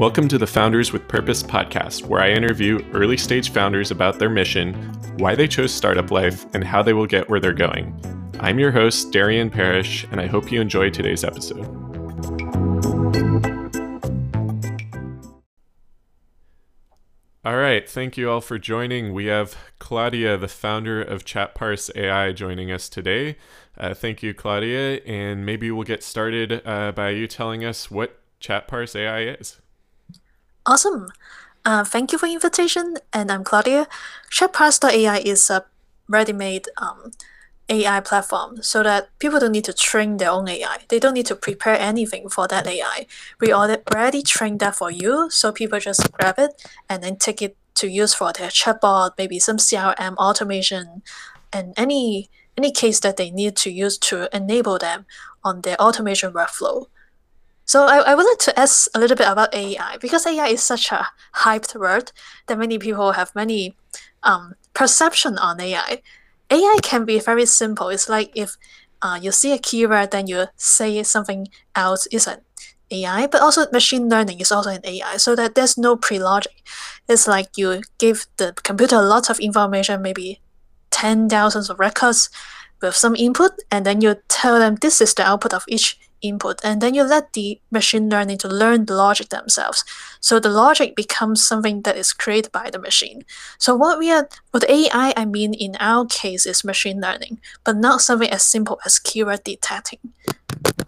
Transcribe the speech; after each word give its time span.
Welcome 0.00 0.28
to 0.28 0.38
the 0.38 0.46
Founders 0.46 0.94
with 0.94 1.06
Purpose 1.08 1.42
podcast, 1.42 2.06
where 2.06 2.22
I 2.22 2.30
interview 2.30 2.82
early 2.94 3.18
stage 3.18 3.50
founders 3.50 3.90
about 3.90 4.18
their 4.18 4.30
mission, 4.30 4.72
why 5.18 5.34
they 5.34 5.46
chose 5.46 5.74
startup 5.74 6.10
life, 6.10 6.46
and 6.54 6.64
how 6.64 6.82
they 6.82 6.94
will 6.94 7.04
get 7.04 7.28
where 7.28 7.38
they're 7.38 7.52
going. 7.52 8.00
I'm 8.40 8.58
your 8.58 8.70
host, 8.70 9.12
Darian 9.12 9.50
Parrish, 9.50 10.06
and 10.10 10.18
I 10.18 10.26
hope 10.26 10.50
you 10.50 10.58
enjoy 10.58 10.88
today's 10.88 11.22
episode. 11.22 11.66
All 17.44 17.58
right, 17.58 17.86
thank 17.86 18.16
you 18.16 18.30
all 18.30 18.40
for 18.40 18.58
joining. 18.58 19.12
We 19.12 19.26
have 19.26 19.54
Claudia, 19.80 20.38
the 20.38 20.48
founder 20.48 21.02
of 21.02 21.26
ChatParse 21.26 21.94
AI, 21.94 22.32
joining 22.32 22.72
us 22.72 22.88
today. 22.88 23.36
Uh, 23.76 23.92
thank 23.92 24.22
you, 24.22 24.32
Claudia, 24.32 25.02
and 25.04 25.44
maybe 25.44 25.70
we'll 25.70 25.84
get 25.84 26.02
started 26.02 26.62
uh, 26.64 26.90
by 26.92 27.10
you 27.10 27.26
telling 27.26 27.66
us 27.66 27.90
what 27.90 28.18
ChatParse 28.40 28.96
AI 28.96 29.34
is. 29.34 29.60
Awesome. 30.66 31.08
Uh, 31.64 31.84
thank 31.84 32.12
you 32.12 32.18
for 32.18 32.26
invitation, 32.26 32.96
and 33.12 33.30
I'm 33.30 33.44
Claudia. 33.44 33.86
ChatParse.ai 34.30 35.18
is 35.18 35.50
a 35.50 35.64
ready-made 36.08 36.68
um, 36.78 37.12
AI 37.68 38.00
platform 38.00 38.62
so 38.62 38.82
that 38.82 39.08
people 39.18 39.38
don't 39.40 39.52
need 39.52 39.64
to 39.64 39.72
train 39.72 40.16
their 40.16 40.30
own 40.30 40.48
AI. 40.48 40.78
They 40.88 40.98
don't 40.98 41.14
need 41.14 41.26
to 41.26 41.36
prepare 41.36 41.78
anything 41.78 42.28
for 42.28 42.48
that 42.48 42.66
AI. 42.66 43.06
We 43.40 43.52
already 43.52 44.22
trained 44.22 44.60
that 44.60 44.76
for 44.76 44.90
you, 44.90 45.30
so 45.30 45.52
people 45.52 45.78
just 45.78 46.10
grab 46.12 46.36
it 46.38 46.62
and 46.88 47.02
then 47.02 47.16
take 47.16 47.42
it 47.42 47.56
to 47.76 47.88
use 47.88 48.14
for 48.14 48.32
their 48.32 48.48
chatbot, 48.48 49.12
maybe 49.16 49.38
some 49.38 49.56
CRM 49.56 50.16
automation, 50.16 51.02
and 51.52 51.74
any 51.76 52.30
any 52.56 52.70
case 52.72 53.00
that 53.00 53.16
they 53.16 53.30
need 53.30 53.56
to 53.56 53.70
use 53.70 53.96
to 53.96 54.28
enable 54.36 54.78
them 54.78 55.06
on 55.42 55.62
their 55.62 55.80
automation 55.80 56.32
workflow. 56.32 56.86
So 57.70 57.84
I, 57.86 57.98
I 57.98 58.14
like 58.14 58.38
to 58.38 58.58
ask 58.58 58.90
a 58.96 58.98
little 58.98 59.16
bit 59.16 59.28
about 59.28 59.54
AI 59.54 59.96
because 59.98 60.26
AI 60.26 60.48
is 60.48 60.60
such 60.60 60.90
a 60.90 61.06
hyped 61.46 61.78
word 61.78 62.10
that 62.48 62.58
many 62.58 62.80
people 62.80 63.12
have 63.12 63.32
many 63.36 63.76
um, 64.24 64.54
perception 64.74 65.38
on 65.38 65.60
AI. 65.60 66.02
AI 66.50 66.78
can 66.82 67.04
be 67.04 67.20
very 67.20 67.46
simple. 67.46 67.88
It's 67.88 68.08
like 68.08 68.32
if 68.34 68.56
uh, 69.02 69.20
you 69.22 69.30
see 69.30 69.52
a 69.52 69.58
keyword, 69.58 70.10
then 70.10 70.26
you 70.26 70.46
say 70.56 71.00
something 71.04 71.46
else 71.76 72.08
is 72.08 72.26
an 72.26 72.40
AI, 72.90 73.28
but 73.28 73.40
also 73.40 73.70
machine 73.70 74.08
learning 74.08 74.40
is 74.40 74.50
also 74.50 74.70
an 74.70 74.80
AI, 74.82 75.16
so 75.16 75.36
that 75.36 75.54
there's 75.54 75.78
no 75.78 75.94
pre-logic. 75.94 76.66
It's 77.08 77.28
like 77.28 77.56
you 77.56 77.82
give 77.98 78.26
the 78.38 78.52
computer 78.64 78.96
a 78.96 79.02
lot 79.02 79.30
of 79.30 79.38
information, 79.38 80.02
maybe 80.02 80.40
10 80.90 81.28
thousands 81.28 81.70
of 81.70 81.78
records 81.78 82.30
with 82.82 82.96
some 82.96 83.14
input, 83.14 83.52
and 83.70 83.86
then 83.86 84.00
you 84.00 84.16
tell 84.26 84.58
them 84.58 84.74
this 84.74 85.00
is 85.00 85.14
the 85.14 85.22
output 85.22 85.54
of 85.54 85.62
each 85.68 86.00
input 86.22 86.60
and 86.64 86.80
then 86.80 86.94
you 86.94 87.02
let 87.02 87.32
the 87.32 87.60
machine 87.70 88.08
learning 88.08 88.38
to 88.38 88.48
learn 88.48 88.86
the 88.86 88.94
logic 88.94 89.28
themselves. 89.28 89.84
So 90.20 90.38
the 90.38 90.48
logic 90.48 90.96
becomes 90.96 91.44
something 91.46 91.82
that 91.82 91.96
is 91.96 92.12
created 92.12 92.52
by 92.52 92.70
the 92.70 92.78
machine. 92.78 93.24
So 93.58 93.74
what 93.74 93.98
we 93.98 94.10
are 94.10 94.28
with 94.52 94.64
ai 94.68 95.12
i 95.16 95.24
mean 95.24 95.54
in 95.54 95.76
our 95.80 96.06
case 96.06 96.46
is 96.46 96.64
machine 96.64 97.00
learning 97.00 97.40
but 97.64 97.76
not 97.76 98.00
something 98.00 98.30
as 98.30 98.42
simple 98.42 98.80
as 98.84 98.98
keyword 98.98 99.44
detecting. 99.44 100.00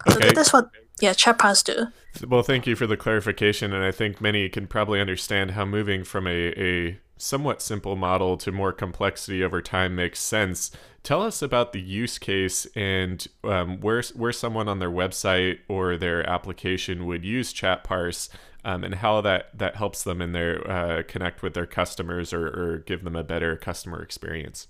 Okay. 0.07 0.27
so 0.27 0.33
that's 0.33 0.53
what 0.53 0.69
yeah 0.99 1.13
ChatParse 1.13 1.63
do. 1.63 1.87
Well 2.27 2.43
thank 2.43 2.67
you 2.67 2.75
for 2.75 2.87
the 2.87 2.97
clarification 2.97 3.73
and 3.73 3.83
i 3.83 3.91
think 3.91 4.21
many 4.21 4.49
can 4.49 4.67
probably 4.67 4.99
understand 5.01 5.51
how 5.51 5.65
moving 5.65 6.03
from 6.03 6.27
a, 6.27 6.53
a 6.57 6.99
somewhat 7.17 7.61
simple 7.61 7.95
model 7.95 8.37
to 8.37 8.51
more 8.51 8.73
complexity 8.73 9.43
over 9.43 9.61
time 9.61 9.95
makes 9.95 10.19
sense. 10.19 10.71
Tell 11.03 11.21
us 11.21 11.41
about 11.41 11.73
the 11.73 11.81
use 11.81 12.17
case 12.17 12.65
and 12.75 13.25
um, 13.43 13.79
where 13.81 14.01
where 14.15 14.31
someone 14.31 14.67
on 14.67 14.79
their 14.79 14.91
website 14.91 15.59
or 15.67 15.97
their 15.97 16.27
application 16.29 17.05
would 17.05 17.25
use 17.25 17.53
ChatParse 17.53 18.29
um, 18.65 18.83
and 18.83 18.95
how 18.95 19.21
that 19.21 19.57
that 19.57 19.75
helps 19.75 20.03
them 20.03 20.21
in 20.21 20.31
their 20.31 20.69
uh, 20.69 21.03
connect 21.07 21.41
with 21.41 21.53
their 21.53 21.65
customers 21.65 22.33
or, 22.33 22.47
or 22.47 22.77
give 22.79 23.03
them 23.03 23.15
a 23.15 23.23
better 23.23 23.55
customer 23.55 24.01
experience. 24.01 24.67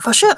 For 0.00 0.12
sure. 0.12 0.34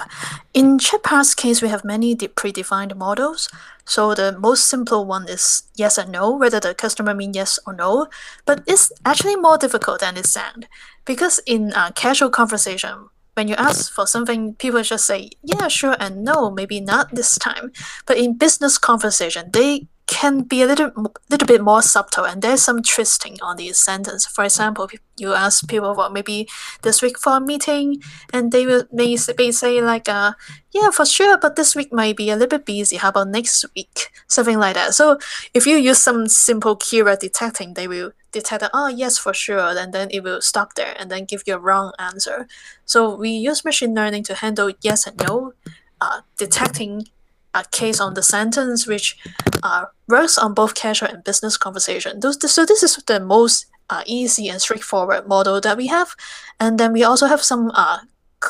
In 0.53 0.79
ChatParse 0.79 1.35
case, 1.35 1.63
we 1.63 1.69
have 1.69 1.85
many 1.85 2.15
predefined 2.15 2.95
models. 2.97 3.49
So 3.87 4.15
the 4.15 4.37
most 4.39 4.67
simple 4.67 5.07
one 5.07 5.29
is 5.29 5.63
yes 5.77 5.97
and 5.97 6.13
no, 6.13 6.33
whether 6.33 6.61
the 6.61 6.75
customer 6.75 7.15
mean 7.15 7.33
yes 7.33 7.59
or 7.67 7.73
no. 7.73 8.09
But 8.45 8.63
it's 8.67 8.93
actually 9.05 9.37
more 9.37 9.57
difficult 9.57 10.01
than 10.01 10.17
it 10.17 10.27
sounds. 10.27 10.67
Because 11.05 11.41
in 11.47 11.73
a 11.73 11.93
casual 11.93 12.31
conversation, 12.31 13.09
when 13.35 13.49
you 13.49 13.55
ask 13.55 13.93
for 13.93 14.07
something, 14.07 14.55
people 14.55 14.83
just 14.83 15.07
say, 15.07 15.31
yeah, 15.43 15.69
sure, 15.69 15.97
and 16.01 16.25
no, 16.25 16.51
maybe 16.51 16.81
not 16.81 17.15
this 17.15 17.39
time. 17.39 17.73
But 18.07 18.17
in 18.17 18.37
business 18.37 18.79
conversation, 18.79 19.51
they 19.53 19.89
can 20.07 20.43
be 20.43 20.63
a 20.63 20.67
little 20.67 20.93
little 21.31 21.47
bit 21.47 21.61
more 21.61 21.83
subtle 21.83 22.25
and 22.25 22.41
there's 22.41 22.63
some 22.63 22.81
twisting 22.81 23.39
on 23.43 23.57
these 23.57 23.77
sentence. 23.77 24.25
For 24.25 24.45
example, 24.45 24.89
you 25.17 25.35
ask 25.35 25.69
people 25.69 25.95
for 25.95 26.11
maybe 26.11 26.49
this 26.83 27.03
week 27.03 27.19
for 27.19 27.37
a 27.37 27.41
meeting 27.41 28.03
and 28.33 28.53
they 28.53 28.67
will 28.67 28.85
may 28.93 29.17
say, 29.17 29.51
say 29.51 29.83
like 29.83 30.09
uh 30.09 30.33
yeah 30.73 30.91
for 30.91 31.05
sure 31.05 31.39
but 31.39 31.57
this 31.57 31.75
week 31.75 31.93
might 31.93 32.17
be 32.17 32.31
a 32.31 32.37
little 32.37 32.59
bit 32.59 32.67
busy. 32.67 32.97
How 32.97 33.09
about 33.09 33.29
next 33.29 33.65
week? 33.75 34.11
Something 34.29 34.59
like 34.59 34.75
that. 34.75 34.95
So 34.95 35.19
if 35.55 35.67
you 35.67 35.77
use 35.77 35.99
some 35.99 36.29
simple 36.29 36.77
keyword 36.77 37.19
detecting 37.19 37.75
they 37.75 37.89
will 37.89 38.13
detect 38.31 38.61
that, 38.61 38.71
oh 38.73 38.87
yes 38.87 39.19
for 39.19 39.35
sure 39.35 39.77
and 39.77 39.93
then 39.93 40.09
it 40.13 40.23
will 40.23 40.41
stop 40.41 40.75
there 40.75 40.95
and 41.01 41.11
then 41.11 41.25
give 41.25 41.43
you 41.47 41.55
a 41.55 41.59
wrong 41.59 41.93
answer. 41.99 42.47
So 42.85 43.17
we 43.17 43.31
use 43.31 43.65
machine 43.65 43.95
learning 43.95 44.23
to 44.25 44.37
handle 44.37 44.71
yes 44.83 45.07
and 45.07 45.21
no 45.27 45.55
uh, 46.01 46.21
detecting 46.39 47.09
a 47.57 47.65
case 47.71 48.01
on 48.01 48.15
the 48.15 48.23
sentence 48.23 48.87
which 48.87 49.17
uh, 49.63 49.87
works 50.09 50.39
on 50.39 50.55
both 50.55 50.75
casual 50.75 51.09
and 51.09 51.25
business 51.25 51.57
conversation. 51.57 52.21
Those, 52.21 52.39
so 52.51 52.65
this 52.65 52.83
is 52.83 52.97
the 53.07 53.21
most 53.21 53.67
uh, 53.91 54.03
easy 54.07 54.49
and 54.49 54.61
straightforward 54.61 55.27
model 55.27 55.61
that 55.61 55.77
we 55.77 55.87
have. 55.87 56.15
And 56.61 56.79
then 56.79 56.93
we 56.93 57.03
also 57.03 57.27
have 57.27 57.43
some 57.43 57.71
uh, 57.75 57.99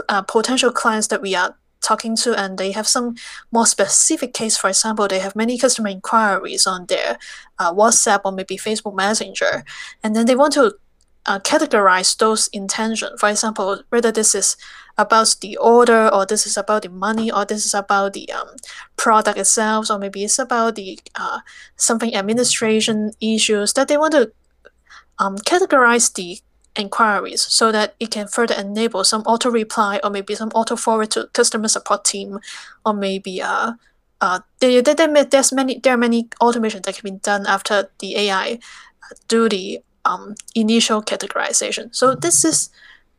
uh, 0.08 0.22
potential 0.22 0.72
clients 0.72 1.08
that 1.08 1.22
we 1.22 1.34
are 1.34 1.56
talking 1.82 2.16
to 2.16 2.34
and 2.34 2.58
they 2.58 2.72
have 2.72 2.88
some 2.88 3.14
more 3.52 3.66
specific 3.66 4.32
case 4.34 4.56
for 4.56 4.68
example 4.68 5.06
they 5.06 5.20
have 5.20 5.36
many 5.36 5.56
customer 5.56 5.88
inquiries 5.88 6.66
on 6.66 6.86
their 6.86 7.16
uh, 7.58 7.72
whatsapp 7.72 8.22
or 8.24 8.32
maybe 8.32 8.56
facebook 8.56 8.96
messenger 8.96 9.62
and 10.02 10.16
then 10.16 10.26
they 10.26 10.34
want 10.34 10.52
to 10.52 10.74
uh, 11.26 11.38
categorize 11.40 12.16
those 12.16 12.48
intention. 12.48 13.16
For 13.18 13.28
example, 13.28 13.82
whether 13.90 14.12
this 14.12 14.34
is 14.34 14.56
about 14.98 15.36
the 15.40 15.56
order 15.58 16.08
or 16.12 16.24
this 16.24 16.46
is 16.46 16.56
about 16.56 16.82
the 16.82 16.88
money 16.88 17.30
or 17.30 17.44
this 17.44 17.66
is 17.66 17.74
about 17.74 18.14
the 18.14 18.30
um, 18.32 18.48
product 18.96 19.38
itself 19.38 19.90
or 19.90 19.98
maybe 19.98 20.24
it's 20.24 20.38
about 20.38 20.74
the 20.74 20.98
uh, 21.14 21.40
something 21.76 22.14
administration 22.14 23.12
issues 23.20 23.74
that 23.74 23.88
they 23.88 23.96
want 23.96 24.12
to 24.12 24.32
um, 25.18 25.36
categorize 25.36 26.12
the 26.14 26.38
inquiries 26.76 27.42
so 27.42 27.72
that 27.72 27.94
it 28.00 28.10
can 28.10 28.26
further 28.26 28.54
enable 28.54 29.04
some 29.04 29.22
auto 29.22 29.50
reply 29.50 30.00
or 30.04 30.10
maybe 30.10 30.34
some 30.34 30.50
auto 30.50 30.76
forward 30.76 31.10
to 31.10 31.28
customer 31.32 31.68
support 31.68 32.04
team 32.04 32.38
or 32.84 32.94
maybe 32.94 33.40
uh, 33.42 33.72
uh, 34.20 34.40
there, 34.60 34.80
there, 34.82 35.24
there's 35.24 35.52
many 35.52 35.78
there 35.78 35.94
are 35.94 35.98
many 35.98 36.24
automations 36.40 36.82
that 36.84 36.94
can 36.94 37.12
be 37.14 37.18
done 37.18 37.46
after 37.46 37.90
the 37.98 38.16
AI 38.16 38.58
do 39.28 39.48
the 39.48 39.80
um, 40.06 40.34
initial 40.54 41.02
categorization. 41.02 41.94
So 41.94 42.14
this 42.14 42.44
is 42.44 42.70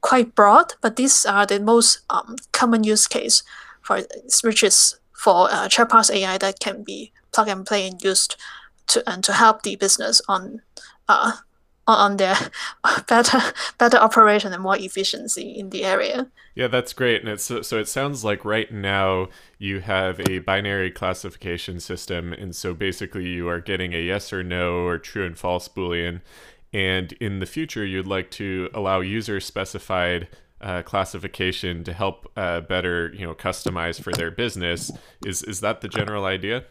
quite 0.02 0.36
broad, 0.36 0.74
but 0.82 0.96
these 0.96 1.26
are 1.26 1.46
the 1.46 1.60
most 1.60 2.00
um, 2.10 2.36
common 2.52 2.84
use 2.84 3.08
case 3.08 3.44
for 3.82 4.02
which 4.44 4.64
is 4.64 5.00
for 5.14 5.50
uh, 5.52 5.68
ChatParse 5.68 6.14
AI 6.14 6.38
that 6.38 6.60
can 6.60 6.84
be 6.84 7.12
plug 7.34 7.48
and 7.48 7.66
play 7.66 7.88
and 7.88 8.02
used 8.02 8.36
to 8.88 9.04
and 9.10 9.24
to 9.24 9.34
help 9.34 9.64
the 9.64 9.76
business 9.76 10.22
on 10.28 10.62
uh, 11.10 11.34
on 11.88 12.18
their 12.18 12.36
better 13.08 13.40
better 13.78 13.98
operation 13.98 14.54
and 14.54 14.64
more 14.64 14.78
efficiency 14.78 15.52
in 15.52 15.70
the 15.70 15.84
area. 15.84 16.28
Yeah, 16.56 16.68
that's 16.68 16.94
great. 16.94 17.22
And 17.22 17.30
it's 17.30 17.44
so 17.46 17.80
it 17.80 17.88
sounds 17.88 18.24
like 18.24 18.44
right 18.44 18.72
now 18.72 19.28
you 19.58 19.80
have 19.82 20.20
a 20.30 20.40
binary 20.40 20.92
classification 20.92 21.80
system 21.80 22.34
and 22.34 22.56
so 22.56 22.74
basically 22.74 23.28
you 23.28 23.48
are 23.48 23.62
getting 23.62 23.94
a 23.94 24.02
yes 24.02 24.34
or 24.34 24.44
no 24.44 24.86
or 24.86 24.98
true 24.98 25.26
and 25.26 25.38
false 25.38 25.68
boolean 25.68 26.22
and 26.74 27.14
in 27.14 27.40
the 27.40 27.46
future 27.46 27.86
you'd 27.86 28.08
like 28.08 28.30
to 28.32 28.70
allow 28.74 29.00
user 29.00 29.40
specified 29.40 30.28
uh, 30.62 30.82
classification 30.82 31.84
to 31.84 31.94
help 31.94 32.32
uh, 32.36 32.62
better 32.62 33.14
you 33.14 33.26
know 33.26 33.34
customize 33.34 34.02
for 34.02 34.12
their 34.12 34.32
business. 34.32 34.92
Is 35.26 35.44
is 35.44 35.62
that 35.62 35.82
the 35.82 35.88
general 35.88 36.26
idea? 36.26 36.66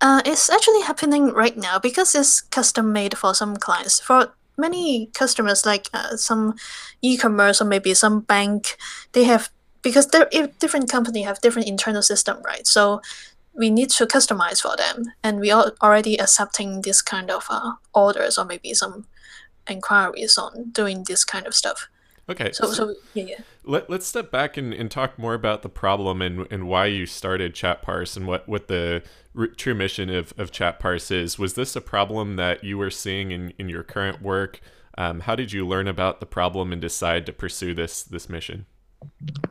Uh, 0.00 0.22
it's 0.24 0.48
actually 0.48 0.80
happening 0.82 1.26
right 1.32 1.56
now 1.56 1.78
because 1.78 2.14
it's 2.14 2.40
custom 2.40 2.92
made 2.92 3.18
for 3.18 3.34
some 3.34 3.56
clients. 3.56 4.00
For 4.00 4.32
many 4.56 5.06
customers 5.14 5.66
like 5.66 5.88
uh, 5.92 6.16
some 6.16 6.54
e-commerce 7.02 7.60
or 7.60 7.64
maybe 7.64 7.94
some 7.94 8.20
bank 8.20 8.76
they 9.12 9.24
have 9.24 9.50
because 9.82 10.06
different 10.06 10.90
company 10.90 11.22
have 11.22 11.40
different 11.40 11.66
internal 11.66 12.02
system 12.02 12.38
right? 12.44 12.66
So 12.66 13.00
we 13.60 13.70
need 13.70 13.90
to 13.90 14.06
customize 14.06 14.60
for 14.62 14.74
them 14.76 15.04
and 15.22 15.38
we 15.38 15.50
are 15.50 15.72
already 15.82 16.18
accepting 16.18 16.80
this 16.80 17.02
kind 17.02 17.30
of 17.30 17.46
uh, 17.50 17.72
orders 17.94 18.38
or 18.38 18.44
maybe 18.44 18.72
some 18.74 19.06
inquiries 19.68 20.38
on 20.38 20.70
doing 20.70 21.04
this 21.06 21.24
kind 21.24 21.46
of 21.46 21.54
stuff 21.54 21.88
Okay. 22.30 22.52
So, 22.52 22.72
so 22.72 22.94
yeah, 23.12 23.24
yeah. 23.24 23.40
Let, 23.64 23.90
let's 23.90 24.06
step 24.06 24.30
back 24.30 24.56
and, 24.56 24.72
and 24.72 24.88
talk 24.88 25.18
more 25.18 25.34
about 25.34 25.62
the 25.62 25.68
problem 25.68 26.22
and, 26.22 26.46
and 26.50 26.68
why 26.68 26.86
you 26.86 27.04
started 27.04 27.54
ChatParse 27.54 28.16
and 28.16 28.26
what, 28.26 28.48
what 28.48 28.68
the 28.68 29.02
r- 29.36 29.48
true 29.48 29.74
mission 29.74 30.08
of, 30.10 30.32
of 30.38 30.52
ChatParse 30.52 31.10
is. 31.10 31.40
Was 31.40 31.54
this 31.54 31.74
a 31.74 31.80
problem 31.80 32.36
that 32.36 32.62
you 32.62 32.78
were 32.78 32.90
seeing 32.90 33.32
in, 33.32 33.52
in 33.58 33.68
your 33.68 33.82
current 33.82 34.22
work? 34.22 34.60
Um, 34.96 35.20
how 35.20 35.34
did 35.34 35.52
you 35.52 35.66
learn 35.66 35.88
about 35.88 36.20
the 36.20 36.26
problem 36.26 36.72
and 36.72 36.80
decide 36.80 37.26
to 37.26 37.32
pursue 37.32 37.74
this 37.74 38.02
this 38.02 38.28
mission? 38.28 38.66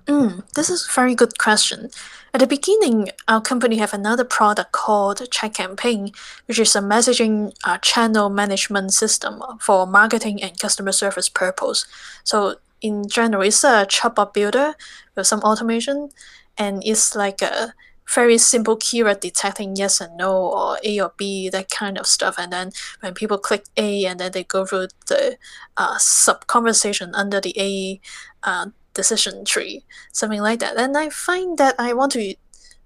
Mm, 0.10 0.42
this 0.56 0.72
is 0.72 0.88
a 0.90 0.92
very 0.92 1.14
good 1.14 1.38
question. 1.38 1.92
At 2.34 2.40
the 2.40 2.48
beginning, 2.48 3.10
our 3.28 3.40
company 3.40 3.78
have 3.78 3.94
another 3.94 4.24
product 4.24 4.72
called 4.72 5.22
Chat 5.30 5.54
Campaign, 5.54 6.14
which 6.48 6.58
is 6.58 6.76
a 6.76 6.82
messaging 6.82 7.54
uh, 7.64 7.78
channel 7.78 8.32
management 8.32 8.92
system 8.92 9.40
for 9.62 9.86
marketing 9.86 10.42
and 10.42 10.58
customer 10.58 10.94
service 10.94 11.30
purpose. 11.30 11.86
So 12.24 12.56
in 12.82 13.08
general, 13.08 13.44
it's 13.44 13.64
a 13.64 13.86
chatbot 13.86 14.34
builder 14.34 14.74
with 15.16 15.28
some 15.28 15.42
automation, 15.42 16.10
and 16.58 16.82
it's 16.84 17.16
like 17.16 17.44
a 17.44 17.76
very 18.12 18.40
simple 18.40 18.78
keyword 18.78 19.20
detecting 19.20 19.76
yes 19.76 20.02
and 20.02 20.18
no 20.18 20.34
or 20.36 20.80
A 20.84 21.00
or 21.00 21.14
B, 21.18 21.50
that 21.50 21.70
kind 21.70 22.00
of 22.00 22.08
stuff. 22.08 22.36
And 22.40 22.52
then 22.52 22.72
when 23.02 23.14
people 23.14 23.38
click 23.38 23.66
A 23.78 24.06
and 24.06 24.20
then 24.20 24.32
they 24.32 24.44
go 24.44 24.66
through 24.66 24.88
the 25.06 25.38
uh, 25.78 26.00
sub 26.00 26.48
conversation 26.48 27.14
under 27.14 27.40
the 27.40 27.54
A 27.60 28.02
uh, 28.42 28.68
decision 29.02 29.46
tree, 29.46 29.76
something 30.12 30.42
like 30.42 30.60
that. 30.60 30.78
And 30.78 30.98
I 30.98 31.10
find 31.10 31.58
that 31.58 31.76
I 31.80 31.94
want 31.94 32.12
to 32.14 32.36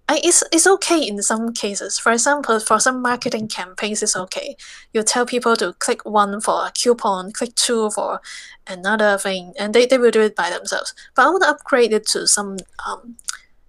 I, 0.10 0.20
it's, 0.22 0.44
it's 0.52 0.68
okay 0.68 1.02
in 1.02 1.22
some 1.24 1.54
cases. 1.54 1.98
For 1.98 2.12
example, 2.12 2.60
for 2.60 2.78
some 2.80 3.02
marketing 3.02 3.48
campaigns, 3.48 4.04
it's 4.04 4.18
okay. 4.18 4.58
You 4.94 5.02
tell 5.02 5.26
people 5.26 5.56
to 5.56 5.74
click 5.74 6.04
one 6.04 6.42
for 6.42 6.68
a 6.68 6.72
coupon, 6.72 7.32
click 7.32 7.56
two 7.56 7.90
for 7.92 8.20
another 8.68 9.18
thing, 9.18 9.54
and 9.58 9.74
they, 9.74 9.86
they 9.86 9.98
will 9.98 10.12
do 10.12 10.22
it 10.22 10.36
by 10.36 10.50
themselves. 10.50 10.94
But 11.16 11.24
I 11.24 11.30
want 11.30 11.44
to 11.44 11.50
upgrade 11.50 11.94
it 11.94 12.06
to 12.08 12.28
some 12.28 12.58
um, 12.86 13.16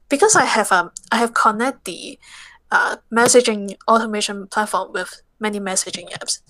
because 0.09 0.35
I 0.35 0.45
have 0.45 0.73
um 0.73 0.91
I 1.13 1.19
have 1.19 1.35
connect 1.35 1.85
the 1.85 2.19
uh, 2.71 2.97
messaging 3.13 3.77
automation 3.87 4.49
platform 4.49 4.93
with 4.93 5.23
many 5.39 5.61
messaging 5.61 6.11
apps. 6.11 6.41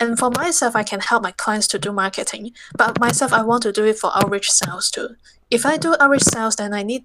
And 0.00 0.18
for 0.18 0.30
myself, 0.30 0.74
I 0.74 0.82
can 0.82 1.00
help 1.00 1.22
my 1.22 1.32
clients 1.32 1.66
to 1.68 1.78
do 1.78 1.92
marketing, 1.92 2.52
but 2.76 2.98
myself, 2.98 3.32
I 3.32 3.42
want 3.42 3.62
to 3.64 3.72
do 3.72 3.84
it 3.84 3.98
for 3.98 4.10
outreach 4.16 4.50
sales 4.50 4.90
too. 4.90 5.10
If 5.50 5.66
I 5.66 5.76
do 5.76 5.94
outreach 6.00 6.24
sales, 6.24 6.56
then 6.56 6.72
I 6.72 6.82
need 6.82 7.04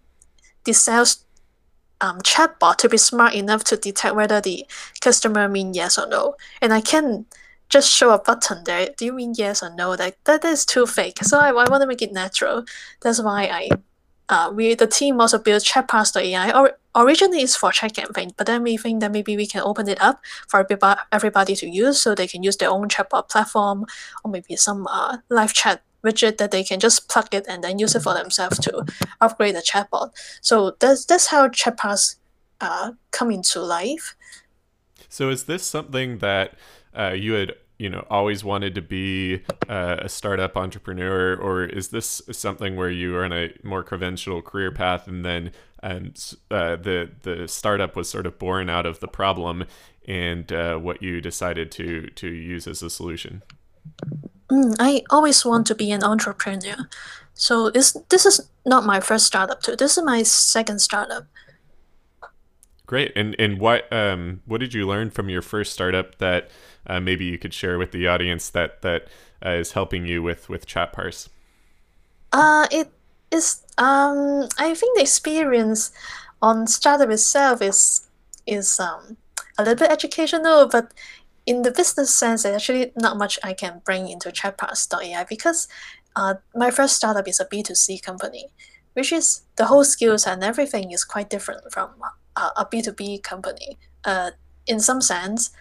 the 0.64 0.74
sales 0.74 1.26
um, 2.02 2.20
chatbot 2.22 2.78
to 2.78 2.90
be 2.90 2.98
smart 2.98 3.34
enough 3.34 3.64
to 3.66 3.78
detect 3.78 4.16
whether 4.16 4.42
the 4.42 4.66
customer 5.02 5.48
mean 5.48 5.74
yes 5.74 5.98
or 5.98 6.08
no. 6.08 6.36
And 6.62 6.74
I 6.74 6.82
can 6.82 7.26
just 7.70 7.92
show 7.92 8.12
a 8.12 8.20
button 8.20 8.64
there. 8.66 8.90
Do 8.98 9.06
you 9.06 9.14
mean 9.14 9.34
yes 9.36 9.62
or 9.62 9.74
no? 9.74 9.96
That 9.96 10.16
that 10.26 10.46
is 10.46 10.66
too 10.66 10.86
fake. 10.86 11.24
So 11.24 11.40
I, 11.40 11.50
I 11.50 11.70
want 11.70 11.82
to 11.82 11.88
make 11.88 12.02
it 12.02 12.14
natural. 12.14 12.64
That's 13.02 13.22
why 13.22 13.44
I 13.46 13.70
uh, 14.30 14.52
we 14.54 14.76
the 14.76 14.88
team 14.88 15.22
also 15.22 15.38
built 15.38 15.64
ChatParse.ai. 15.64 16.52
Or, 16.52 16.78
originally 16.96 17.40
it's 17.40 17.56
for 17.56 17.72
chat 17.72 17.94
campaign, 17.94 18.32
but 18.38 18.48
then 18.48 18.64
we 18.64 18.78
think 18.78 19.02
that 19.02 19.12
maybe 19.12 19.36
we 19.36 19.46
can 19.46 19.62
open 19.62 19.88
it 19.88 20.02
up 20.02 20.20
for 20.48 20.66
everybody 21.12 21.56
to 21.56 21.68
use, 21.68 22.02
so 22.02 22.16
they 22.16 22.28
can 22.28 22.42
use 22.44 22.58
their 22.58 22.70
own 22.70 22.88
chatbot 22.88 23.30
platform, 23.30 23.86
or 24.24 24.32
maybe 24.32 24.56
some 24.56 24.88
uh, 24.88 25.18
live 25.30 25.54
chat 25.54 25.82
widget 26.06 26.38
that 26.38 26.52
they 26.52 26.64
can 26.64 26.80
just 26.80 27.10
plug 27.10 27.34
it 27.34 27.46
and 27.50 27.64
then 27.64 27.80
use 27.80 27.96
it 27.96 28.02
for 28.04 28.14
themselves 28.14 28.60
to 28.60 28.86
upgrade 29.22 29.56
the 29.56 29.62
chatbot. 29.62 30.12
So 30.42 30.76
that's 30.80 31.06
that's 31.06 31.28
how 31.28 31.50
ChatParse 31.50 32.16
uh, 32.62 32.92
come 33.12 33.32
into 33.32 33.60
life. 33.62 34.16
So 35.10 35.30
is 35.30 35.46
this 35.46 35.64
something 35.64 36.20
that 36.20 36.54
uh, 36.98 37.14
you 37.16 37.34
had 37.34 37.56
you 37.78 37.90
know 37.90 38.06
always 38.10 38.44
wanted 38.44 38.74
to 38.76 38.82
be 38.82 39.42
uh, 39.68 39.98
a 40.00 40.10
startup 40.10 40.56
entrepreneur 40.56 41.36
or 41.36 41.66
is 41.66 41.90
this 41.90 42.22
something 42.32 42.76
where 42.76 42.90
you 42.90 43.16
are 43.16 43.26
on 43.26 43.34
a 43.34 43.54
more 43.64 43.84
conventional 43.84 44.42
career 44.42 44.72
path 44.72 45.08
and 45.08 45.26
then 45.26 45.52
and 45.84 46.36
uh, 46.52 46.76
the 46.76 47.10
the 47.24 47.48
startup 47.48 47.96
was 47.96 48.10
sort 48.10 48.26
of 48.26 48.40
born 48.40 48.70
out 48.70 48.86
of 48.86 49.00
the 49.00 49.08
problem 49.08 49.66
and 50.08 50.52
uh, 50.52 50.78
what 50.78 51.02
you 51.02 51.22
decided 51.22 51.72
to 51.72 52.08
to 52.16 52.28
use 52.28 52.68
as 52.68 52.82
a 52.82 52.90
solution? 52.90 53.42
Mm, 54.50 54.76
i 54.80 55.04
always 55.10 55.44
want 55.44 55.68
to 55.68 55.76
be 55.76 55.92
an 55.92 56.04
entrepreneur. 56.04 56.90
So 57.34 57.70
this 57.70 57.98
this 58.10 58.26
is 58.26 58.50
not 58.66 58.86
my 58.86 59.00
first 59.00 59.26
startup 59.26 59.62
too. 59.62 59.76
This 59.76 59.98
is 59.98 60.04
my 60.04 60.24
second 60.24 60.80
startup 60.80 61.26
great 62.86 63.12
and 63.16 63.36
and 63.40 63.60
what 63.60 63.92
um 63.92 64.42
what 64.46 64.60
did 64.60 64.74
you 64.74 64.88
learn 64.88 65.10
from 65.10 65.30
your 65.30 65.42
first 65.42 65.74
startup 65.74 66.18
that 66.20 66.50
uh, 66.88 67.00
maybe 67.00 67.26
you 67.26 67.38
could 67.38 67.54
share 67.54 67.78
with 67.78 67.92
the 67.92 68.08
audience 68.08 68.50
that 68.50 68.82
that 68.82 69.08
uh, 69.46 69.50
is 69.50 69.74
helping 69.74 70.06
you 70.06 70.22
with 70.22 70.50
with 70.50 70.68
ChatParse? 70.68 71.30
Uh, 72.32 72.68
it 72.72 72.92
is. 73.32 73.62
Um, 73.78 74.48
I 74.58 74.74
think 74.74 74.96
the 74.96 75.02
experience 75.02 75.92
on 76.42 76.68
startup 76.68 77.10
itself 77.10 77.62
is 77.62 78.08
is 78.46 78.80
um 78.80 79.18
a 79.58 79.64
little 79.64 79.76
bit 79.76 79.92
educational, 79.92 80.68
but 80.68 80.94
in 81.46 81.62
the 81.62 81.72
business 81.72 82.14
sense, 82.14 82.44
there's 82.44 82.56
actually 82.56 82.92
not 82.96 83.18
much 83.18 83.40
I 83.44 83.54
can 83.54 83.82
bring 83.86 84.10
into 84.10 84.30
ChatParse.ai 84.30 85.24
because 85.30 85.68
uh, 86.16 86.36
my 86.56 86.72
first 86.72 86.96
startup 86.96 87.28
is 87.28 87.40
a 87.40 87.46
B2C 87.46 88.02
company, 88.02 88.48
which 88.94 89.12
is 89.12 89.42
the 89.56 89.66
whole 89.66 89.84
skills 89.84 90.26
and 90.26 90.44
everything 90.44 90.92
is 90.92 91.04
quite 91.04 91.30
different 91.30 91.72
from 91.72 91.92
a 92.36 92.66
B2B 92.66 93.24
company. 93.24 93.78
Uh, 94.04 94.32
in 94.68 94.80
some 94.80 95.02
sense, 95.02 95.52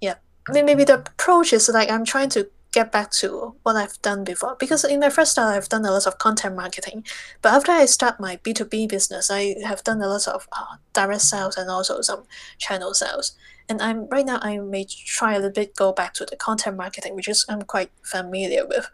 yeah, 0.00 0.14
maybe 0.48 0.84
the 0.84 0.94
approach 0.94 1.52
is 1.52 1.68
like 1.68 1.90
I'm 1.90 2.04
trying 2.04 2.28
to 2.30 2.50
get 2.72 2.90
back 2.90 3.10
to 3.12 3.54
what 3.62 3.76
I've 3.76 4.02
done 4.02 4.24
before 4.24 4.56
because 4.58 4.84
in 4.84 4.98
my 4.98 5.08
first 5.08 5.32
start 5.32 5.56
I've 5.56 5.68
done 5.68 5.84
a 5.84 5.92
lot 5.92 6.06
of 6.06 6.18
content 6.18 6.56
marketing, 6.56 7.04
but 7.40 7.52
after 7.52 7.72
I 7.72 7.84
start 7.86 8.18
my 8.18 8.38
B 8.42 8.52
two 8.52 8.64
B 8.64 8.86
business, 8.86 9.30
I 9.30 9.54
have 9.64 9.84
done 9.84 10.02
a 10.02 10.08
lot 10.08 10.26
of 10.26 10.48
uh, 10.52 10.76
direct 10.92 11.22
sales 11.22 11.56
and 11.56 11.70
also 11.70 12.00
some 12.00 12.24
channel 12.58 12.92
sales. 12.92 13.36
And 13.68 13.80
I'm 13.80 14.08
right 14.08 14.26
now 14.26 14.40
I 14.42 14.58
may 14.58 14.84
try 14.84 15.34
a 15.34 15.36
little 15.36 15.52
bit 15.52 15.76
go 15.76 15.92
back 15.92 16.14
to 16.14 16.26
the 16.26 16.36
content 16.36 16.76
marketing, 16.76 17.14
which 17.14 17.28
is 17.28 17.46
I'm 17.48 17.62
quite 17.62 17.90
familiar 18.02 18.66
with, 18.66 18.90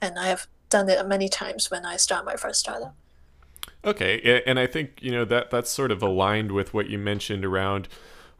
and 0.00 0.18
I 0.18 0.26
have 0.28 0.46
done 0.68 0.88
it 0.88 1.06
many 1.06 1.28
times 1.28 1.70
when 1.70 1.84
I 1.86 1.96
start 1.96 2.24
my 2.24 2.36
first 2.36 2.60
startup. 2.60 2.94
Okay, 3.84 4.42
and 4.46 4.58
I 4.58 4.66
think 4.66 5.02
you 5.02 5.10
know 5.10 5.24
that 5.26 5.50
that's 5.50 5.70
sort 5.70 5.90
of 5.90 6.02
aligned 6.02 6.52
with 6.52 6.72
what 6.72 6.88
you 6.88 6.98
mentioned 6.98 7.44
around 7.44 7.88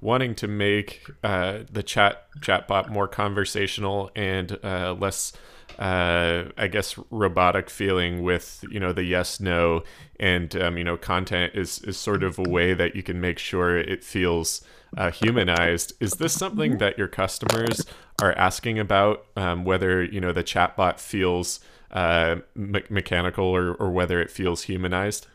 wanting 0.00 0.34
to 0.34 0.46
make 0.46 1.10
uh, 1.24 1.60
the 1.70 1.82
chat 1.82 2.26
chatbot 2.40 2.90
more 2.90 3.08
conversational 3.08 4.10
and 4.14 4.58
uh, 4.62 4.94
less, 4.98 5.32
uh, 5.78 6.44
I 6.58 6.68
guess, 6.68 6.98
robotic 7.10 7.70
feeling 7.70 8.22
with 8.22 8.64
you 8.70 8.78
know 8.78 8.92
the 8.92 9.04
yes 9.04 9.40
no 9.40 9.82
and 10.20 10.54
um, 10.56 10.78
you 10.78 10.84
know 10.84 10.96
content 10.96 11.54
is 11.54 11.78
is 11.80 11.96
sort 11.96 12.22
of 12.22 12.38
a 12.38 12.42
way 12.42 12.74
that 12.74 12.94
you 12.94 13.02
can 13.02 13.20
make 13.20 13.38
sure 13.38 13.76
it 13.78 14.04
feels 14.04 14.62
uh, 14.96 15.10
humanized. 15.10 15.94
Is 16.00 16.12
this 16.12 16.32
something 16.32 16.78
that 16.78 16.98
your 16.98 17.08
customers 17.08 17.84
are 18.20 18.32
asking 18.32 18.78
about? 18.78 19.26
Um, 19.36 19.64
whether 19.64 20.02
you 20.02 20.20
know 20.20 20.32
the 20.32 20.44
chatbot 20.44 21.00
feels 21.00 21.60
uh, 21.94 22.36
me- 22.54 22.82
mechanical 22.90 23.44
or, 23.44 23.74
or 23.74 23.90
whether 23.90 24.20
it 24.20 24.30
feels 24.30 24.62
humanized? 24.64 25.28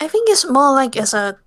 I 0.00 0.06
think 0.06 0.28
it's 0.30 0.48
more 0.48 0.72
like 0.72 0.96
as 0.96 1.14
a 1.14 1.38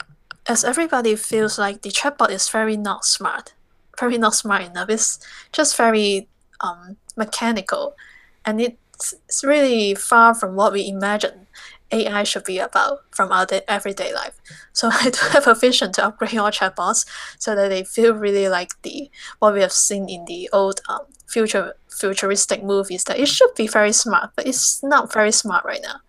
as 0.47 0.63
everybody 0.63 1.15
feels 1.15 1.59
like 1.59 1.83
the 1.83 1.89
chatbot 1.89 2.31
is 2.31 2.49
very 2.49 2.75
not 2.75 3.05
smart, 3.05 3.53
very 3.99 4.17
not 4.17 4.33
smart 4.33 4.63
enough. 4.63 4.89
It's 4.89 5.19
just 5.53 5.77
very 5.77 6.27
um, 6.61 6.97
mechanical, 7.15 7.95
and 8.43 8.59
it's, 8.59 9.13
it's 9.13 9.43
really 9.43 9.93
far 9.95 10.33
from 10.33 10.55
what 10.55 10.73
we 10.73 10.87
imagine 10.87 11.47
AI 11.91 12.23
should 12.23 12.43
be 12.43 12.59
about 12.59 13.03
from 13.11 13.31
our 13.31 13.45
day, 13.45 13.61
everyday 13.67 14.13
life. 14.13 14.39
So 14.73 14.89
I 14.91 15.09
do 15.09 15.19
have 15.31 15.47
a 15.47 15.55
vision 15.55 15.91
to 15.93 16.05
upgrade 16.05 16.37
all 16.37 16.51
chatbots 16.51 17.05
so 17.37 17.55
that 17.55 17.69
they 17.69 17.83
feel 17.83 18.13
really 18.13 18.49
like 18.49 18.81
the 18.81 19.09
what 19.39 19.53
we 19.53 19.61
have 19.61 19.71
seen 19.71 20.09
in 20.09 20.25
the 20.25 20.49
old 20.53 20.81
um, 20.89 21.01
future 21.27 21.75
futuristic 21.89 22.63
movies. 22.63 23.03
That 23.05 23.19
it 23.19 23.27
should 23.27 23.53
be 23.55 23.67
very 23.67 23.91
smart, 23.91 24.31
but 24.35 24.47
it's 24.47 24.83
not 24.83 25.13
very 25.13 25.31
smart 25.31 25.65
right 25.65 25.81
now. 25.81 26.01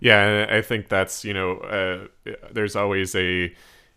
Yeah, 0.00 0.46
I 0.48 0.62
think 0.62 0.88
that's 0.88 1.24
you 1.24 1.34
know, 1.34 1.58
uh, 1.58 2.32
there's 2.52 2.76
always 2.76 3.14
a 3.14 3.54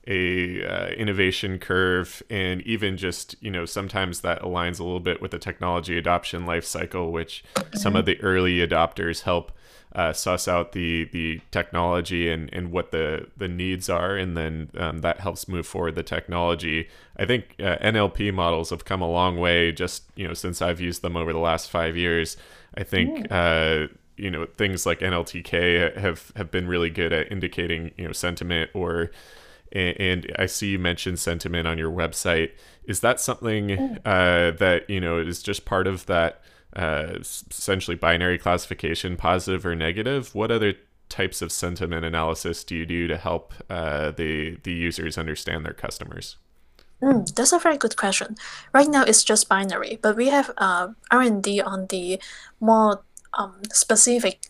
a 0.08 0.66
uh, 0.66 0.88
innovation 0.94 1.60
curve, 1.60 2.24
and 2.30 2.62
even 2.64 2.98
just 2.98 3.36
you 3.42 3.52
know, 3.52 3.66
sometimes 3.66 4.22
that 4.22 4.42
aligns 4.42 4.80
a 4.80 4.84
little 4.84 5.00
bit 5.00 5.22
with 5.22 5.32
the 5.32 5.40
technology 5.40 5.98
adoption 5.98 6.46
life 6.46 6.66
cycle, 6.66 7.12
which 7.12 7.44
some 7.76 7.96
of 7.96 8.06
the 8.06 8.20
early 8.22 8.58
adopters 8.58 9.22
help 9.22 9.52
uh, 9.94 10.14
suss 10.14 10.48
out 10.48 10.72
the 10.72 11.06
the 11.06 11.42
technology 11.52 12.30
and, 12.30 12.50
and 12.54 12.72
what 12.72 12.92
the 12.92 13.28
the 13.38 13.48
needs 13.48 13.90
are, 13.90 14.16
and 14.16 14.38
then 14.38 14.70
um, 14.78 15.00
that 15.00 15.20
helps 15.20 15.48
move 15.48 15.68
forward 15.68 15.96
the 15.96 16.04
technology. 16.04 16.88
I 17.18 17.26
think 17.26 17.56
uh, 17.60 17.78
NLP 17.78 18.34
models 18.34 18.70
have 18.70 18.86
come 18.86 19.02
a 19.02 19.10
long 19.10 19.38
way 19.40 19.72
just 19.72 20.04
you 20.16 20.28
know 20.28 20.34
since 20.34 20.62
I've 20.62 20.80
used 20.80 21.02
them 21.02 21.18
over 21.18 21.34
the 21.34 21.40
last 21.40 21.70
five 21.70 21.98
years. 21.98 22.38
I 22.76 22.84
think 22.84 23.30
uh, 23.32 23.88
you 24.16 24.32
know 24.32 24.46
things 24.46 24.86
like 24.86 25.00
NLTK 25.00 25.98
have 25.98 26.32
have 26.36 26.52
been 26.52 26.68
really 26.68 26.90
good 26.90 27.12
at 27.12 27.32
indicating 27.32 27.92
you 27.98 28.06
know 28.06 28.14
sentiment 28.14 28.72
or 28.74 29.12
and 29.74 30.30
I 30.38 30.48
see 30.48 30.72
you 30.72 30.80
mentioned 30.80 31.20
sentiment 31.20 31.68
on 31.68 31.78
your 31.78 31.92
website. 31.92 32.52
Is 32.86 33.00
that 33.02 33.20
something 33.20 34.00
uh, 34.06 34.52
that 34.52 34.90
you 34.90 35.00
know 35.00 35.18
is 35.20 35.42
just 35.42 35.66
part 35.66 35.88
of 35.88 36.06
that 36.08 36.42
uh, 36.76 37.18
essentially 37.20 37.96
binary 37.96 38.38
classification, 38.38 39.18
positive 39.18 39.66
or 39.66 39.76
negative. 39.76 40.34
What 40.34 40.52
other 40.52 40.74
types 41.10 41.42
of 41.42 41.52
sentiment 41.52 42.06
analysis 42.06 42.64
do 42.64 42.76
you 42.76 42.86
do 42.86 43.08
to 43.08 43.18
help 43.18 43.54
uh, 43.70 44.12
the 44.12 44.58
the 44.64 44.74
users 44.74 45.18
understand 45.18 45.66
their 45.66 45.74
customers? 45.74 46.38
Mm, 47.02 47.34
that's 47.36 47.52
a 47.52 47.60
very 47.60 47.78
good 47.78 47.98
question. 47.98 48.36
Right 48.74 48.88
now, 48.88 49.04
it's 49.04 49.24
just 49.24 49.50
binary, 49.50 50.00
but 50.02 50.16
we 50.16 50.30
have 50.30 50.52
uh, 50.58 50.90
R 51.10 51.22
and 51.22 51.42
D 51.44 51.60
on 51.60 51.88
the 51.88 52.22
more 52.60 53.04
um, 53.34 53.62
specific 53.72 54.48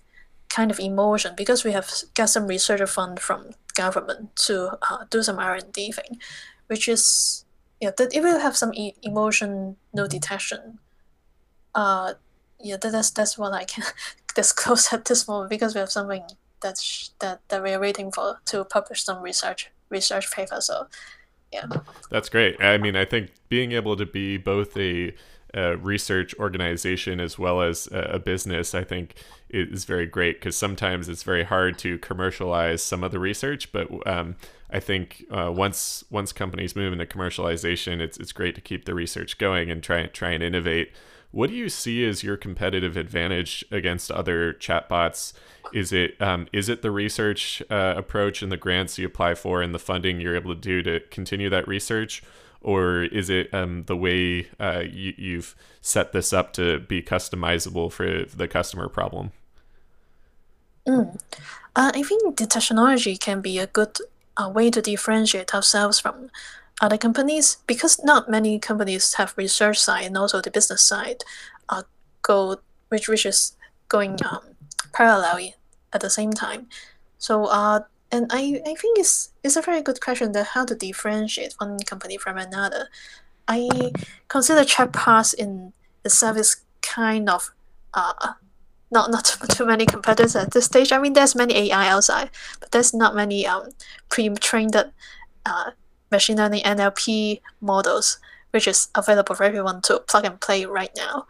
kind 0.50 0.70
of 0.70 0.80
emotion 0.80 1.34
because 1.36 1.64
we 1.64 1.72
have 1.72 1.90
got 2.14 2.30
some 2.30 2.48
research 2.48 2.88
fund 2.90 3.20
from 3.20 3.52
government 3.74 4.36
to 4.36 4.78
uh, 4.90 5.06
do 5.10 5.24
some 5.24 5.40
R 5.40 5.56
and 5.56 5.72
D 5.72 5.92
thing, 5.92 6.20
which 6.68 6.88
is 6.88 7.46
yeah 7.80 7.92
that 7.98 8.14
it 8.14 8.22
will 8.22 8.40
have 8.40 8.58
some 8.58 8.74
e- 8.74 8.96
emotion 9.02 9.78
no 9.94 10.08
detection. 10.08 10.80
Uh, 11.74 12.14
yeah, 12.60 12.78
that, 12.78 12.92
that's 12.92 13.12
that's 13.12 13.38
what 13.38 13.54
I 13.54 13.66
can 13.66 13.84
disclose 14.36 14.92
at 14.94 15.06
this 15.06 15.28
moment 15.28 15.50
because 15.50 15.74
we 15.74 15.80
have 15.80 15.92
something 15.92 16.24
that 16.62 17.40
that 17.50 17.64
we 17.64 17.72
are 17.72 17.80
waiting 17.80 18.12
for 18.12 18.40
to 18.46 18.64
publish 18.64 19.04
some 19.04 19.22
research 19.22 19.72
research 19.90 20.32
paper. 20.32 20.62
So 20.62 20.88
yeah. 21.52 21.68
That's 22.10 22.30
great. 22.30 22.62
I 22.62 22.78
mean, 22.78 22.96
I 22.96 23.06
think 23.06 23.32
being 23.50 23.74
able 23.74 23.98
to 23.98 24.06
be 24.06 24.38
both 24.38 24.78
a, 24.78 25.14
research 25.82 26.34
organization 26.40 27.20
as 27.20 27.38
well 27.38 27.62
as 27.62 27.90
a 27.92 28.20
business, 28.20 28.74
I 28.74 28.86
think 28.86 29.16
is 29.50 29.84
very 29.84 30.06
great 30.06 30.40
because 30.40 30.56
sometimes 30.56 31.10
it's 31.10 31.24
very 31.24 31.44
hard 31.44 31.78
to 31.80 31.98
commercialize 31.98 32.82
some 32.82 33.04
of 33.04 33.12
the 33.12 33.20
research. 33.20 33.70
But 33.74 33.90
um, 34.08 34.38
I 34.70 34.80
think 34.80 35.26
uh, 35.30 35.52
once 35.54 36.06
once 36.10 36.32
companies 36.32 36.74
move 36.74 36.94
into 36.94 37.06
commercialization, 37.06 38.00
it's 38.00 38.18
it's 38.18 38.32
great 38.32 38.56
to 38.56 38.62
keep 38.62 38.86
the 38.86 38.94
research 38.94 39.38
going 39.38 39.70
and 39.70 39.84
try 39.84 40.06
try 40.06 40.30
and 40.30 40.42
innovate. 40.42 40.94
What 41.32 41.50
do 41.50 41.56
you 41.56 41.70
see 41.70 42.06
as 42.06 42.24
your 42.24 42.38
competitive 42.38 42.98
advantage 42.98 43.64
against 43.72 44.12
other 44.12 44.54
chatbots? 44.54 45.34
Is 45.74 45.94
it 45.94 46.22
um, 46.22 46.48
is 46.52 46.68
it 46.68 46.82
the 46.82 46.92
research 46.92 47.64
uh, 47.70 47.94
approach 47.96 48.42
and 48.42 48.52
the 48.52 48.58
grants 48.58 48.98
you 48.98 49.08
apply 49.08 49.36
for 49.36 49.62
and 49.62 49.74
the 49.74 49.80
funding 49.80 50.20
you're 50.20 50.36
able 50.36 50.54
to 50.54 50.60
do 50.60 50.84
to 50.84 51.00
continue 51.10 51.50
that 51.50 51.68
research, 51.68 52.22
or 52.60 53.04
is 53.04 53.30
it 53.30 53.54
um, 53.54 53.84
the 53.86 53.96
way 53.96 54.48
uh, 54.60 54.84
you, 54.92 55.14
you've 55.18 55.56
set 55.80 56.12
this 56.12 56.34
up 56.34 56.52
to 56.54 56.80
be 56.80 57.02
customizable 57.02 57.92
for 57.92 58.26
the 58.26 58.48
customer 58.48 58.90
problem? 58.90 59.32
Mm. 60.86 61.18
Uh, 61.76 61.92
I 61.94 62.04
think 62.04 62.38
the 62.38 62.46
technology 62.46 63.16
can 63.16 63.40
be 63.40 63.58
a 63.58 63.68
good 63.68 63.98
uh, 64.36 64.50
way 64.50 64.70
to 64.70 64.82
differentiate 64.82 65.54
ourselves 65.54 66.00
from 66.00 66.30
other 66.80 66.98
companies 66.98 67.58
because 67.68 68.04
not 68.04 68.30
many 68.30 68.60
companies 68.60 69.16
have 69.16 69.34
research 69.38 69.80
side 69.80 70.06
and 70.06 70.18
also 70.18 70.42
the 70.42 70.52
business 70.52 70.82
side 70.82 71.24
uh, 71.70 71.84
go 72.22 72.58
which 72.90 73.08
which 73.08 73.26
is 73.26 73.56
going 73.88 74.18
um, 74.30 74.42
parallel 74.94 75.54
at 75.94 76.02
the 76.02 76.10
same 76.10 76.32
time. 76.32 76.68
So 77.18 77.46
uh 77.46 77.82
and 78.12 78.28
I, 78.30 78.62
I 78.66 78.76
think 78.76 79.00
it's 79.00 79.32
it's 79.44 79.56
a 79.56 79.62
very 79.62 79.82
good 79.82 80.02
question 80.02 80.34
that 80.34 80.48
how 80.48 80.66
to 80.66 80.76
differentiate 80.76 81.56
one 81.60 81.78
company 81.80 82.18
from 82.18 82.38
another. 82.38 82.90
I 83.48 83.92
consider 84.28 84.62
ChatParse 84.62 85.34
in 85.34 85.74
the 86.04 86.10
service 86.10 86.58
kind 86.82 87.30
of 87.30 87.52
uh 87.94 88.34
not 88.92 89.12
not 89.12 89.26
too 89.50 89.66
many 89.66 89.86
competitors 89.86 90.36
at 90.36 90.52
this 90.52 90.66
stage. 90.66 90.92
I 90.92 91.00
mean, 91.00 91.14
there's 91.14 91.36
many 91.36 91.72
AI 91.72 91.88
outside, 91.90 92.30
but 92.60 92.72
there's 92.72 92.94
not 92.94 93.16
many 93.16 93.46
um 93.48 93.70
pre-trained 94.10 94.76
uh, 94.76 95.72
machine 96.12 96.38
learning 96.38 96.64
NLP 96.64 97.42
models, 97.62 98.20
which 98.52 98.68
is 98.68 98.90
available 98.96 99.36
for 99.36 99.44
everyone 99.44 99.82
to 99.84 100.00
plug 100.00 100.26
and 100.26 100.40
play 100.40 100.66
right 100.66 100.92
now. 100.96 101.26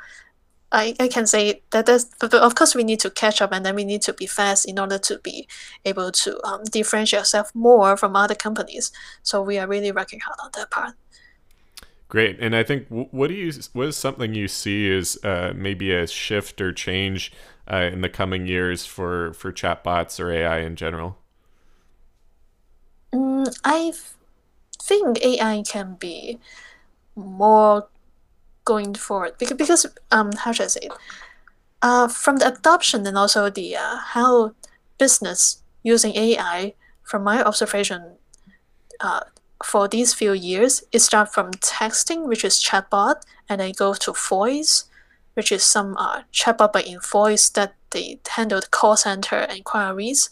I, 0.71 0.95
I 0.99 1.07
can 1.09 1.27
say 1.27 1.61
that 1.71 1.85
there's, 1.85 2.05
but, 2.19 2.33
of 2.33 2.55
course 2.55 2.75
we 2.75 2.83
need 2.83 3.01
to 3.01 3.09
catch 3.09 3.41
up 3.41 3.51
and 3.51 3.65
then 3.65 3.75
we 3.75 3.83
need 3.83 4.01
to 4.03 4.13
be 4.13 4.25
fast 4.25 4.65
in 4.65 4.79
order 4.79 4.97
to 4.99 5.19
be 5.19 5.47
able 5.83 6.11
to 6.13 6.41
um, 6.47 6.63
differentiate 6.63 7.19
ourselves 7.19 7.51
more 7.53 7.97
from 7.97 8.15
other 8.15 8.35
companies. 8.35 8.91
So 9.21 9.41
we 9.41 9.57
are 9.57 9.67
really 9.67 9.91
working 9.91 10.21
hard 10.21 10.37
on 10.41 10.51
that 10.55 10.71
part. 10.71 10.93
Great, 12.07 12.37
and 12.41 12.53
I 12.57 12.63
think 12.63 12.87
what 12.89 13.27
do 13.27 13.33
you 13.33 13.53
what 13.71 13.87
is 13.87 13.95
something 13.95 14.33
you 14.33 14.49
see 14.49 14.91
as 14.93 15.17
uh, 15.23 15.53
maybe 15.55 15.93
a 15.93 16.05
shift 16.05 16.59
or 16.59 16.73
change 16.73 17.31
uh, 17.71 17.89
in 17.91 18.01
the 18.01 18.09
coming 18.09 18.47
years 18.47 18.85
for 18.85 19.31
for 19.31 19.53
chatbots 19.53 20.19
or 20.19 20.29
AI 20.29 20.59
in 20.59 20.75
general? 20.75 21.17
Mm, 23.13 23.57
I've 23.63 24.17
think 24.91 25.23
AI 25.23 25.63
can 25.63 25.95
be 25.95 26.37
more 27.15 27.87
going 28.65 28.93
forward 28.93 29.33
because 29.39 29.57
because 29.57 29.85
um 30.11 30.31
how 30.43 30.51
should 30.51 30.65
I 30.65 30.67
say 30.67 30.85
it? 30.89 30.93
Uh, 31.81 32.07
from 32.07 32.37
the 32.37 32.47
adoption 32.53 33.07
and 33.07 33.17
also 33.17 33.49
the 33.49 33.75
uh, 33.75 33.97
how 34.13 34.53
business 34.99 35.63
using 35.81 36.13
AI, 36.15 36.75
from 37.01 37.23
my 37.23 37.41
observation, 37.41 38.17
uh, 38.99 39.21
for 39.65 39.87
these 39.87 40.13
few 40.13 40.33
years, 40.33 40.83
it 40.91 40.99
start 40.99 41.33
from 41.33 41.49
texting, 41.53 42.27
which 42.27 42.45
is 42.45 42.61
chatbot, 42.61 43.15
and 43.49 43.59
then 43.59 43.71
go 43.75 43.95
to 43.95 44.13
voice, 44.13 44.85
which 45.33 45.51
is 45.51 45.63
some 45.63 45.97
uh, 45.97 46.21
chatbot 46.31 46.71
but 46.71 46.85
in 46.85 46.99
voice 46.99 47.49
that 47.49 47.73
they 47.89 48.19
handle 48.29 48.61
the 48.61 48.67
call 48.67 48.95
center 48.95 49.39
inquiries, 49.49 50.29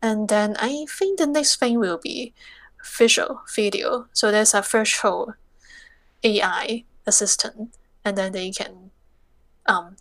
and 0.00 0.28
then 0.28 0.56
I 0.58 0.86
think 0.88 1.18
the 1.18 1.26
next 1.26 1.60
thing 1.60 1.78
will 1.78 1.98
be 1.98 2.32
visual 2.98 3.42
video. 3.54 4.06
So 4.12 4.30
there's 4.30 4.54
a 4.54 4.62
virtual 4.62 5.34
AI 6.22 6.84
assistant, 7.06 7.74
and 8.04 8.16
then 8.16 8.32
they 8.32 8.50
can 8.50 8.90
um, 9.66 9.96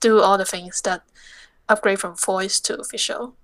do 0.00 0.20
all 0.20 0.38
the 0.38 0.44
things 0.44 0.80
that 0.82 1.02
upgrade 1.68 2.00
from 2.00 2.16
voice 2.16 2.60
to 2.60 2.82
visual. 2.90 3.34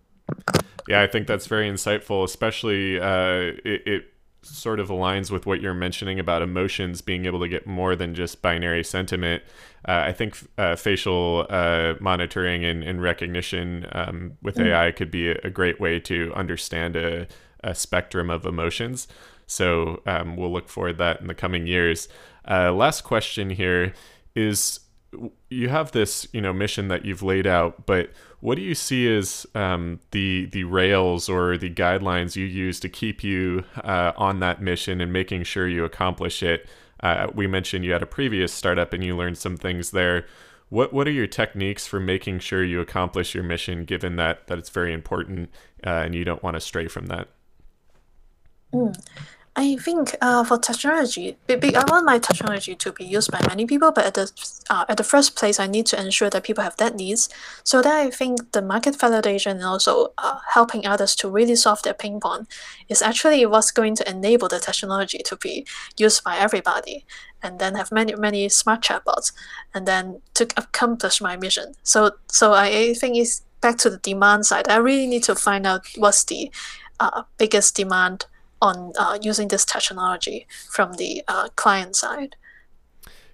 Yeah, 0.88 1.02
I 1.02 1.06
think 1.06 1.26
that's 1.26 1.46
very 1.46 1.70
insightful, 1.70 2.24
especially 2.24 3.00
uh, 3.00 3.54
it, 3.64 3.86
it 3.86 4.04
sort 4.42 4.80
of 4.80 4.88
aligns 4.88 5.30
with 5.30 5.46
what 5.46 5.60
you're 5.60 5.74
mentioning 5.74 6.20
about 6.20 6.42
emotions 6.42 7.00
being 7.00 7.26
able 7.26 7.40
to 7.40 7.48
get 7.48 7.66
more 7.66 7.96
than 7.96 8.14
just 8.14 8.42
binary 8.42 8.84
sentiment. 8.84 9.42
Uh, 9.86 10.04
I 10.06 10.12
think 10.12 10.38
uh, 10.58 10.76
facial 10.76 11.46
uh, 11.48 11.94
monitoring 12.00 12.64
and, 12.64 12.82
and 12.84 13.02
recognition 13.02 13.86
um, 13.92 14.32
with 14.42 14.56
mm. 14.56 14.66
AI 14.66 14.92
could 14.92 15.10
be 15.10 15.30
a, 15.30 15.36
a, 15.44 15.50
great 15.50 15.80
way 15.80 16.00
to 16.00 16.32
understand 16.34 16.96
a, 16.96 17.26
a 17.62 17.74
spectrum 17.74 18.30
of 18.30 18.46
emotions. 18.46 19.08
So 19.46 20.02
um, 20.06 20.36
we'll 20.36 20.52
look 20.52 20.68
forward 20.68 20.92
to 20.92 20.98
that 20.98 21.20
in 21.20 21.28
the 21.28 21.34
coming 21.34 21.66
years. 21.66 22.08
Uh, 22.48 22.72
last 22.72 23.02
question 23.02 23.50
here 23.50 23.92
is 24.34 24.80
you 25.48 25.68
have 25.68 25.92
this 25.92 26.26
you 26.32 26.40
know 26.40 26.52
mission 26.52 26.88
that 26.88 27.04
you've 27.04 27.22
laid 27.22 27.46
out, 27.46 27.86
but 27.86 28.10
what 28.40 28.56
do 28.56 28.62
you 28.62 28.74
see 28.74 29.12
as 29.14 29.46
um, 29.54 30.00
the 30.10 30.46
the 30.46 30.64
rails 30.64 31.28
or 31.28 31.56
the 31.56 31.70
guidelines 31.70 32.36
you 32.36 32.44
use 32.44 32.80
to 32.80 32.88
keep 32.88 33.24
you 33.24 33.64
uh, 33.82 34.12
on 34.16 34.40
that 34.40 34.60
mission 34.60 35.00
and 35.00 35.12
making 35.12 35.44
sure 35.44 35.68
you 35.68 35.84
accomplish 35.84 36.42
it? 36.42 36.68
Uh, 37.00 37.28
we 37.34 37.46
mentioned 37.46 37.84
you 37.84 37.92
had 37.92 38.02
a 38.02 38.06
previous 38.06 38.52
startup 38.52 38.92
and 38.92 39.04
you 39.04 39.16
learned 39.16 39.38
some 39.38 39.56
things 39.56 39.90
there. 39.90 40.26
What 40.68 40.92
what 40.92 41.06
are 41.06 41.12
your 41.12 41.26
techniques 41.26 41.86
for 41.86 42.00
making 42.00 42.40
sure 42.40 42.64
you 42.64 42.80
accomplish 42.80 43.34
your 43.34 43.44
mission, 43.44 43.84
given 43.84 44.16
that 44.16 44.46
that 44.48 44.58
it's 44.58 44.70
very 44.70 44.92
important 44.92 45.50
uh, 45.86 45.90
and 46.04 46.14
you 46.14 46.24
don't 46.24 46.42
want 46.42 46.54
to 46.54 46.60
stray 46.60 46.88
from 46.88 47.06
that? 47.06 47.28
Mm. 48.72 48.94
I 49.58 49.76
think 49.76 50.14
uh, 50.20 50.44
for 50.44 50.58
technology, 50.58 51.38
I 51.48 51.84
want 51.88 52.04
my 52.04 52.18
technology 52.18 52.74
to 52.74 52.92
be 52.92 53.04
used 53.04 53.32
by 53.32 53.40
many 53.48 53.64
people, 53.64 53.90
but 53.90 54.04
at 54.04 54.12
the 54.12 54.30
uh, 54.68 54.84
at 54.86 54.98
the 54.98 55.02
first 55.02 55.34
place, 55.34 55.58
I 55.58 55.66
need 55.66 55.86
to 55.86 55.98
ensure 55.98 56.28
that 56.28 56.44
people 56.44 56.62
have 56.62 56.76
that 56.76 56.94
needs. 56.94 57.30
So 57.64 57.80
that 57.80 57.96
I 57.96 58.10
think 58.10 58.52
the 58.52 58.60
market 58.60 58.98
validation 58.98 59.52
and 59.52 59.64
also 59.64 60.12
uh, 60.18 60.40
helping 60.52 60.86
others 60.86 61.14
to 61.16 61.30
really 61.30 61.56
solve 61.56 61.82
their 61.82 61.94
pain 61.94 62.20
point 62.20 62.48
is 62.90 63.00
actually 63.00 63.46
what's 63.46 63.70
going 63.70 63.96
to 63.96 64.10
enable 64.10 64.48
the 64.48 64.60
technology 64.60 65.20
to 65.24 65.36
be 65.36 65.66
used 65.96 66.22
by 66.22 66.36
everybody, 66.36 67.06
and 67.42 67.58
then 67.58 67.76
have 67.76 67.90
many 67.90 68.14
many 68.14 68.50
smart 68.50 68.82
chatbots, 68.82 69.32
and 69.74 69.88
then 69.88 70.20
to 70.34 70.44
accomplish 70.58 71.22
my 71.22 71.34
mission. 71.34 71.72
So 71.82 72.10
so 72.28 72.52
I 72.52 72.92
think 72.92 73.16
it's 73.16 73.40
back 73.62 73.78
to 73.78 73.88
the 73.88 73.98
demand 73.98 74.44
side. 74.44 74.68
I 74.68 74.76
really 74.76 75.06
need 75.06 75.22
to 75.24 75.34
find 75.34 75.66
out 75.66 75.86
what's 75.96 76.24
the 76.24 76.50
uh, 77.00 77.22
biggest 77.38 77.74
demand 77.74 78.26
on 78.62 78.92
uh, 78.98 79.18
using 79.20 79.48
this 79.48 79.64
technology 79.64 80.46
from 80.70 80.94
the 80.94 81.22
uh, 81.28 81.48
client 81.56 81.96
side. 81.96 82.36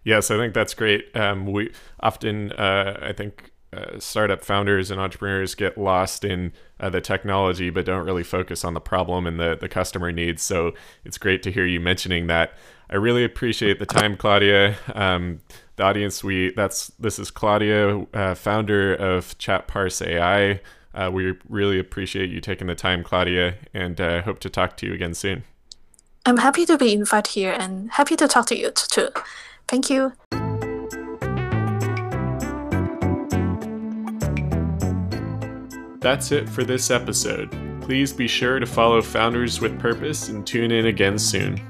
Yes, 0.04 0.30
I 0.30 0.36
think 0.36 0.52
that's 0.52 0.74
great. 0.74 1.04
Um, 1.14 1.46
we 1.46 1.72
often, 2.00 2.52
uh, 2.52 2.98
I 3.00 3.12
think, 3.12 3.52
uh, 3.74 3.98
startup 3.98 4.44
founders 4.44 4.90
and 4.90 5.00
entrepreneurs 5.00 5.54
get 5.54 5.78
lost 5.78 6.24
in 6.24 6.52
uh, 6.78 6.90
the 6.90 7.00
technology, 7.00 7.70
but 7.70 7.86
don't 7.86 8.04
really 8.04 8.22
focus 8.22 8.64
on 8.64 8.74
the 8.74 8.80
problem 8.80 9.26
and 9.26 9.40
the 9.40 9.56
the 9.58 9.68
customer 9.68 10.12
needs. 10.12 10.42
So 10.42 10.72
it's 11.04 11.16
great 11.16 11.42
to 11.44 11.52
hear 11.52 11.64
you 11.64 11.80
mentioning 11.80 12.26
that. 12.26 12.52
I 12.90 12.96
really 12.96 13.24
appreciate 13.24 13.78
the 13.78 13.86
time, 13.86 14.16
Claudia. 14.18 14.76
Um, 14.94 15.40
the 15.76 15.84
audience, 15.84 16.22
we 16.22 16.52
that's 16.54 16.88
this 16.98 17.18
is 17.18 17.30
Claudia, 17.30 18.06
uh, 18.12 18.34
founder 18.34 18.94
of 18.94 19.38
ChatParse 19.38 20.06
AI. 20.06 20.60
Uh, 20.94 21.10
we 21.12 21.34
really 21.48 21.78
appreciate 21.78 22.30
you 22.30 22.40
taking 22.40 22.66
the 22.66 22.74
time, 22.74 23.02
Claudia, 23.02 23.54
and 23.72 24.00
uh, 24.00 24.22
hope 24.22 24.38
to 24.40 24.50
talk 24.50 24.76
to 24.78 24.86
you 24.86 24.92
again 24.92 25.14
soon. 25.14 25.44
I'm 26.24 26.36
happy 26.36 26.64
to 26.66 26.78
be 26.78 26.92
invited 26.92 27.32
here 27.32 27.52
and 27.52 27.90
happy 27.92 28.14
to 28.16 28.28
talk 28.28 28.46
to 28.46 28.58
you 28.58 28.70
too. 28.70 29.08
Thank 29.66 29.90
you. 29.90 30.12
That's 36.00 36.32
it 36.32 36.48
for 36.48 36.64
this 36.64 36.90
episode. 36.90 37.50
Please 37.80 38.12
be 38.12 38.28
sure 38.28 38.58
to 38.58 38.66
follow 38.66 39.00
Founders 39.02 39.60
with 39.60 39.78
Purpose 39.78 40.28
and 40.28 40.46
tune 40.46 40.70
in 40.70 40.86
again 40.86 41.18
soon. 41.18 41.60